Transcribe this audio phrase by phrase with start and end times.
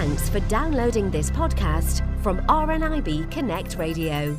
[0.00, 4.34] Thanks for downloading this podcast from RNIB Connect Radio.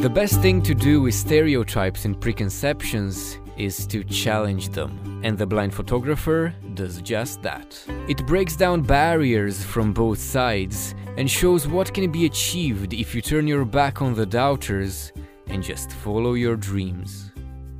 [0.00, 5.44] The best thing to do with stereotypes and preconceptions is to challenge them, and the
[5.44, 7.84] blind photographer does just that.
[8.08, 13.20] It breaks down barriers from both sides and shows what can be achieved if you
[13.20, 15.12] turn your back on the doubters
[15.48, 17.31] and just follow your dreams.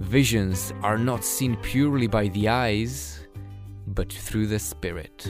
[0.02, 3.26] Visions are not seen purely by the eyes,
[3.86, 5.26] but through the spirit.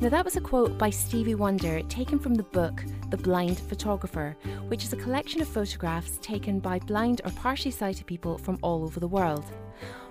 [0.00, 4.36] Now, that was a quote by Stevie Wonder taken from the book The Blind Photographer,
[4.68, 8.84] which is a collection of photographs taken by blind or partially sighted people from all
[8.84, 9.46] over the world.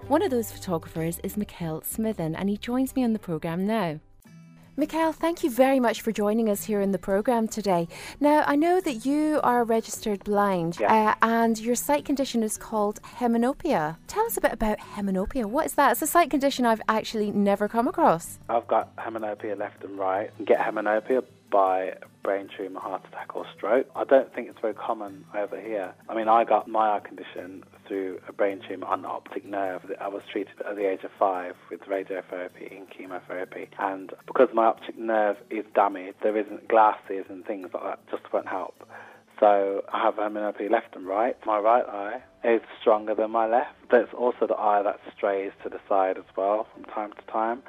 [0.08, 3.99] One of those photographers is Mickel Smithen, and he joins me on the programme now.
[4.76, 7.88] Mickel, thank you very much for joining us here in the programme today.
[8.20, 11.12] Now, I know that you are registered blind Yeah.
[11.12, 13.98] uh, and your sight condition is called hemianopia.
[14.08, 15.45] Tell us a bit about hemianopia.
[15.45, 15.92] What is that?
[15.92, 18.39] It's a sight condition I've actually never come across.
[18.50, 20.31] I've got hemianopia left and right.
[20.44, 21.23] Get hemianopia
[21.54, 23.86] by brain tumour, heart attack, or stroke.
[23.96, 25.94] I don't think it's very common over here.
[26.09, 29.84] I mean, I got my eye condition through a brain tumour on the optic nerve.
[30.02, 33.70] I was treated at the age of five with radiotherapy and chemotherapy.
[33.78, 38.34] And because my optic nerve is damaged, there isn't glasses and things like that just
[38.34, 38.90] won't help.
[39.40, 41.36] So I have hemianopia left and right.
[41.46, 43.76] My right eye is stronger than my left.
[43.92, 47.62] There's also the eye that strays to the side as well from time to time.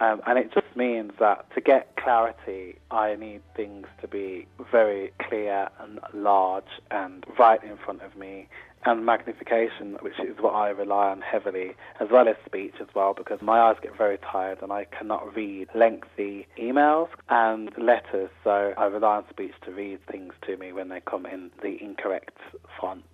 [0.00, 5.12] Um, and it just means that to get clarity, I need things to be very
[5.20, 8.48] clear and large and right in front of me.
[8.86, 13.14] And magnification, which is what I rely on heavily, as well as speech as well,
[13.14, 18.28] because my eyes get very tired and I cannot read lengthy emails and letters.
[18.42, 21.82] So I rely on speech to read things to me when they come in the
[21.82, 22.36] incorrect
[22.78, 23.04] font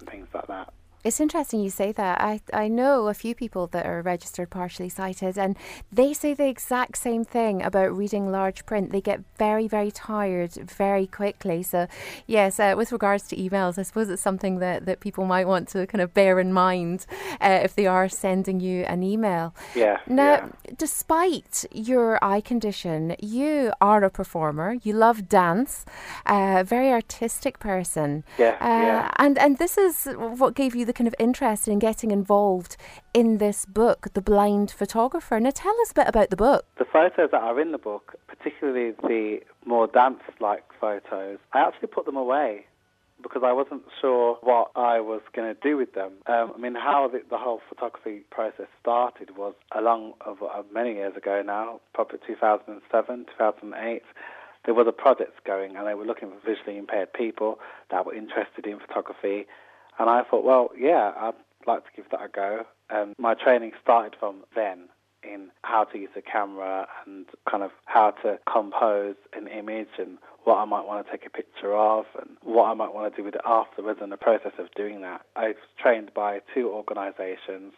[0.00, 0.72] and things like that.
[1.04, 2.20] It's interesting you say that.
[2.22, 5.54] I, I know a few people that are registered partially sighted, and
[5.92, 8.90] they say the exact same thing about reading large print.
[8.90, 11.62] They get very, very tired very quickly.
[11.62, 11.88] So,
[12.26, 15.68] yes, uh, with regards to emails, I suppose it's something that, that people might want
[15.68, 17.04] to kind of bear in mind
[17.38, 19.54] uh, if they are sending you an email.
[19.74, 19.98] Yeah.
[20.06, 20.48] Now, yeah.
[20.78, 24.76] despite your eye condition, you are a performer.
[24.82, 25.84] You love dance,
[26.24, 28.24] a very artistic person.
[28.38, 29.10] Yeah, Uh, yeah.
[29.16, 32.76] And and this is what gave you the kind of interested in getting involved
[33.12, 35.38] in this book, The Blind Photographer.
[35.40, 36.64] Now, tell us a bit about the book.
[36.78, 42.06] The photos that are in the book, particularly the more dance-like photos, I actually put
[42.06, 42.66] them away
[43.22, 46.12] because I wasn't sure what I was going to do with them.
[46.26, 50.94] Um, I mean, how the, the whole photography process started was along of, uh, many
[50.94, 54.02] years ago now, probably 2007, 2008.
[54.64, 57.58] There was a project going, and they were looking for visually impaired people
[57.90, 59.46] that were interested in photography.
[59.98, 61.34] And I thought, well, yeah, I'd
[61.66, 62.64] like to give that a go.
[62.90, 64.88] And my training started from then
[65.22, 70.18] in how to use a camera and kind of how to compose an image and
[70.44, 73.16] what I might want to take a picture of and what I might want to
[73.16, 75.22] do with it afterwards and the process of doing that.
[75.36, 77.72] I was trained by two organizations,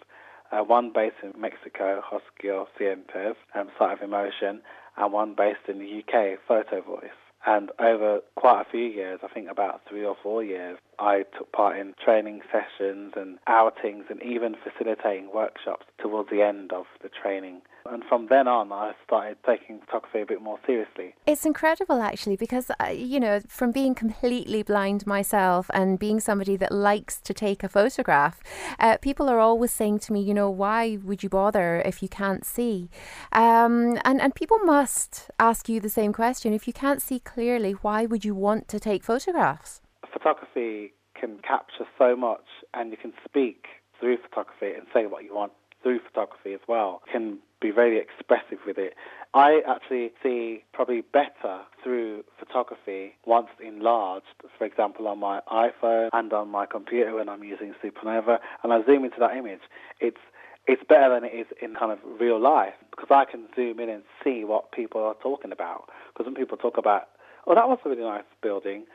[0.50, 4.60] uh, one based in Mexico, Hosquio Cientes, um, Site of Emotion,
[4.97, 7.10] and one based in the UK, Photo Voice.
[7.47, 11.53] And over quite a few years, I think about three or four years, I took
[11.53, 17.09] part in training sessions and outings and even facilitating workshops towards the end of the
[17.09, 17.62] training.
[17.89, 21.15] And from then on, I started taking photography a bit more seriously.
[21.25, 26.57] It's incredible, actually, because, uh, you know, from being completely blind myself and being somebody
[26.57, 28.41] that likes to take a photograph,
[28.81, 32.09] uh, people are always saying to me, you know, why would you bother if you
[32.09, 32.91] can't see?
[33.33, 36.53] Um, and, and people must ask you the same question.
[36.53, 39.81] If you can't see clearly, why would you want to take photographs?
[40.16, 43.66] Photography can capture so much, and you can speak
[44.00, 47.03] through photography and say what you want through photography as well.
[47.12, 48.94] Can be very expressive with it.
[49.34, 54.25] I actually see probably better through photography once enlarged,
[54.56, 58.83] for example, on my iPhone and on my computer when I'm using Supernova, and I
[58.86, 59.60] zoom into that image.
[60.01, 60.21] It's
[60.66, 63.91] it's better than it is in kind of real life because I can zoom in
[63.91, 65.91] and see what people are talking about.
[66.09, 67.09] Because when people talk about,
[67.47, 68.86] oh, that was a really nice building,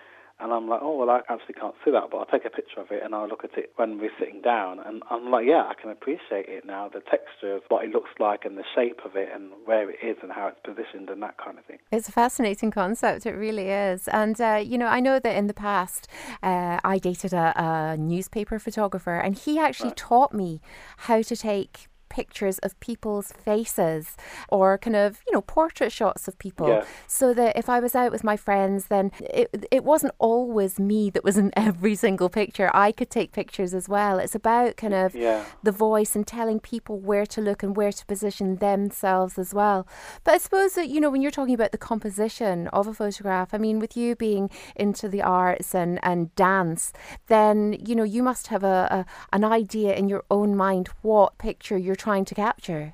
[0.42, 2.80] and I'm like, oh, well, I actually can't see that, but I'll take a picture
[2.82, 4.80] of it and I'll look at it when we're sitting down.
[4.80, 8.10] And I'm like, yeah, I can appreciate it now, the texture of what it looks
[8.20, 11.22] like and the shape of it and where it is and how it's positioned and
[11.22, 11.78] that kind of thing.
[11.92, 13.26] It's a fascinating concept.
[13.26, 14.08] It really is.
[14.08, 16.08] And, uh, you know, I know that in the past
[16.42, 19.98] uh, I dated a, a newspaper photographer and he actually Right.
[19.98, 20.62] taught me
[20.98, 21.88] how to take
[22.20, 24.18] pictures of people's faces
[24.50, 26.68] or kind of, you know, portrait shots of people.
[26.68, 26.84] Yeah.
[27.08, 31.10] So that if I was out with my friends, then it, it wasn't always me
[31.12, 32.70] that was in every single picture.
[32.74, 34.20] I could take pictures as well.
[34.20, 35.46] It's about kind of Yeah.
[35.64, 39.88] the voice and telling people where to look and where to position themselves as well.
[40.24, 43.54] But I suppose that, you know, when you're talking about the composition of a photograph,
[43.54, 46.92] I mean, with you being into the arts and, and dance,
[47.28, 51.38] then, you know, you must have a, a an idea in your own mind what
[51.38, 52.94] picture you're trying to capture.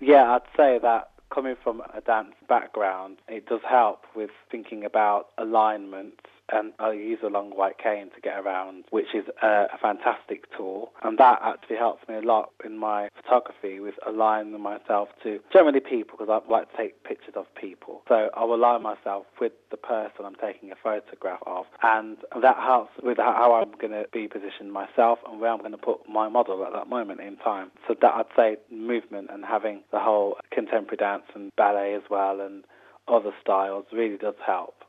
[0.00, 5.28] Yeah, I'd say that coming from a dance background, it does help with thinking about
[5.38, 6.14] alignment.
[6.52, 10.40] And I use a long white cane to get around, which is a, a fantastic
[10.54, 10.92] tool.
[11.02, 15.80] And that actually helps me a lot in my photography with aligning myself to generally
[15.80, 18.02] people, because I like to take pictures of people.
[18.06, 21.64] So I'll align myself with the person I'm taking a photograph of.
[21.82, 25.72] And that helps with how I'm going to be positioned myself and where I'm going
[25.72, 27.70] to put my model at that moment in time.
[27.88, 32.41] So that I'd say movement and having the whole contemporary dance and ballet as well
[32.44, 32.64] and
[33.08, 34.84] other styles really does help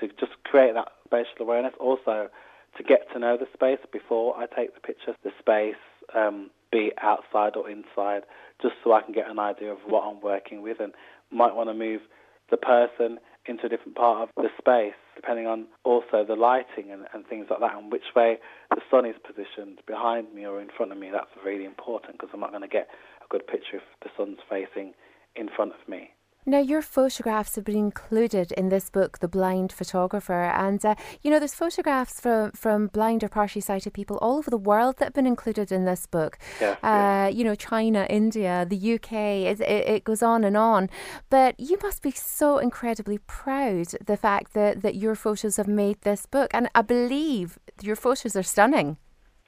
[0.00, 1.74] to just create that spatial awareness.
[1.80, 2.28] Also,
[2.76, 5.80] to get to know the space before I take the picture, the space,
[6.14, 8.22] um, be it outside or inside,
[8.62, 10.92] just so I can get an idea of what I'm working with and
[11.30, 12.02] might want to move
[12.50, 17.06] the person into a different part of the space, depending on also the lighting and,
[17.14, 18.36] and things like that, and which way
[18.70, 21.10] the sun is positioned behind me or in front of me.
[21.10, 22.88] That's really important because I'm not going to get
[23.22, 24.92] a good picture if the sun's facing
[25.34, 26.10] in front of me.
[26.48, 30.44] Now, your photographs have been included in this book, The Blind Photographer.
[30.44, 34.48] And, uh, you know, there's photographs from, from blind or partially sighted people all over
[34.48, 36.38] the world that have been included in this book.
[36.58, 37.28] Yeah, uh, yeah.
[37.28, 40.88] You know, China, India, the UK, it, it, it goes on and on.
[41.28, 46.00] But you must be so incredibly proud the fact that, that your photos have made
[46.00, 46.50] this book.
[46.54, 48.96] And I believe your photos are stunning.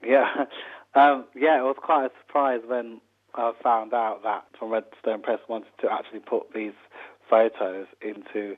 [0.05, 0.27] Yeah,
[0.95, 3.01] um, yeah, it was quite a surprise when
[3.35, 6.73] I found out that from Redstone Press wanted to actually put these
[7.31, 8.57] photos into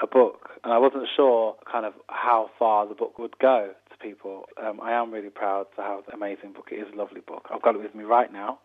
[0.00, 3.96] a book, and I wasn't sure kind of how far the book would go to
[3.98, 4.44] people.
[4.62, 6.68] Um, I am really proud to have the amazing book.
[6.72, 7.48] It is a lovely book.
[7.52, 8.60] I've got it with me right now,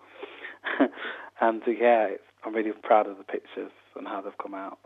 [1.42, 4.78] and uh, yeah, it's, I'm really proud of the pictures and how they've come out.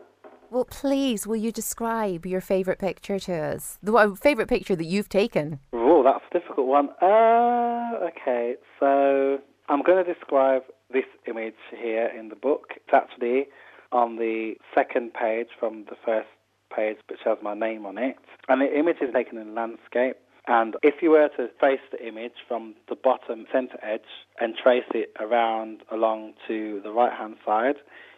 [0.50, 3.78] Well, please, will you describe your favourite picture to us?
[3.82, 5.60] The favourite picture that you've taken?
[5.72, 6.90] Oh, that's a difficult one.
[7.00, 9.38] Uh, okay, so
[9.70, 12.74] I'm going to describe this image here in the book.
[12.76, 13.46] It's actually
[13.92, 16.28] on the second page from the first
[16.74, 18.16] page, which has my name on it.
[18.48, 20.16] And the image is taken in landscape.
[20.48, 24.00] And if you were to trace the image from the bottom center edge
[24.40, 27.76] and trace it around along to the right hand side,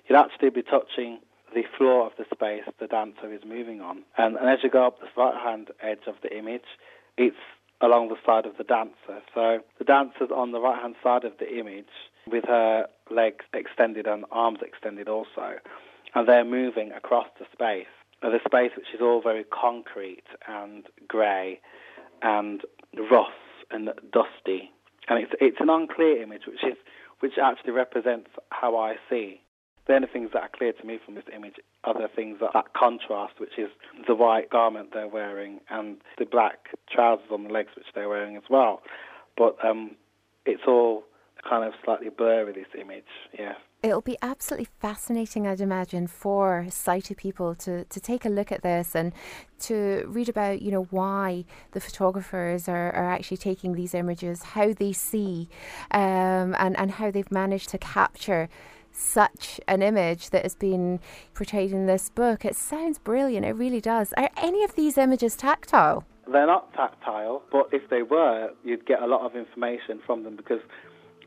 [0.09, 1.19] you'd actually be touching
[1.55, 4.03] the floor of the space the dancer is moving on.
[4.17, 6.65] And, and as you go up the right hand edge of the image,
[7.19, 7.37] it's
[7.81, 9.23] along the side of the dancer.
[9.35, 11.93] So the dancer's on the right hand side of the image
[12.27, 15.56] with her legs extended and arms extended also.
[16.15, 17.87] And they're moving across the space.
[18.23, 21.61] Uh, The space which is all very concrete and grey
[22.23, 22.62] and
[23.11, 23.29] rough
[23.71, 24.71] and dusty.
[25.09, 26.77] And it's it's an unclear image which is
[27.21, 29.41] which actually represents how I see.
[29.87, 32.51] The only things that are clear to me from this image are the things that,
[32.55, 33.69] that contrast, which is
[34.06, 38.37] the white garment they're wearing and the black trousers on the legs which they're wearing
[38.37, 38.81] as well.
[39.37, 39.97] But um,
[40.47, 41.05] it's all
[41.49, 43.05] kind of slightly blurry, this image,
[43.38, 43.55] yeah.
[43.82, 48.62] It'll be absolutely fascinating, I'd imagine, for sighted people to, to take a look at
[48.62, 49.12] this and
[49.61, 54.73] to read about, you know, why the photographers are, are actually taking these images, how
[54.73, 55.51] they see,
[55.91, 58.48] um, and, and how they've managed to capture
[58.91, 61.01] such an image that has been
[61.34, 62.44] portrayed in this book.
[62.44, 64.15] It sounds brilliant, it really does.
[64.17, 66.05] Are any of these images tactile?
[66.31, 70.36] They're not tactile, but if they were, you'd get a lot of information from them
[70.36, 70.60] because,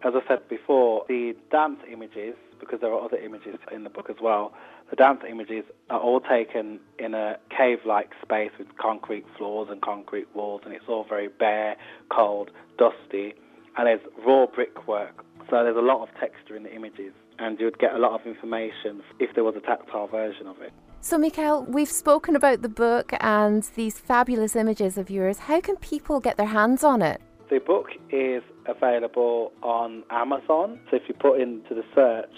[0.08, 4.10] as I said before, the dance images, because there are other images in the book
[4.10, 4.54] as well,
[4.90, 9.82] the dance images are all taken in a cave like space with concrete floors and
[9.82, 11.76] concrete walls, and it's all very bare,
[12.10, 13.34] cold, dusty,
[13.78, 15.24] and there's raw brickwork.
[15.50, 18.26] So there's a lot of texture in the images, and you'd get a lot of
[18.26, 20.72] information if there was a tactile version of it.
[21.02, 25.38] So, Mickel, we've spoken about the book and these fabulous images of yours.
[25.38, 27.22] How can people get their hands on it?
[27.50, 30.80] The book is available on Amazon.
[30.90, 32.34] So if you put into the search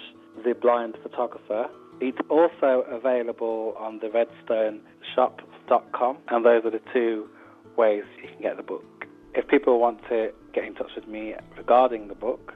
[0.46, 1.68] The Blind Photographer,
[2.00, 7.28] it's also available on the redstoneshop.com, and those are the two
[7.76, 8.86] ways you can get the book.
[9.34, 12.54] If people want to get in touch with me regarding the book,